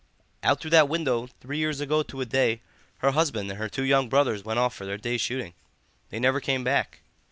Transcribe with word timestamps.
"Out 0.41 0.59
through 0.59 0.71
that 0.71 0.89
window, 0.89 1.27
three 1.27 1.59
years 1.59 1.79
ago 1.79 2.01
to 2.01 2.21
a 2.21 2.25
day, 2.25 2.61
her 3.05 3.11
husband 3.11 3.51
and 3.51 3.59
her 3.59 3.69
two 3.69 3.83
young 3.83 4.09
brothers 4.09 4.43
went 4.43 4.57
off 4.57 4.73
for 4.73 4.83
their 4.87 4.97
day's 4.97 5.21
shooting. 5.21 5.53
They 6.09 6.19
never 6.19 6.39
came 6.39 6.63
back. 6.63 7.01